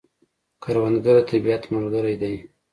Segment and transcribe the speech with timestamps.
[0.63, 2.35] کروندګر د طبیعت ملګری دی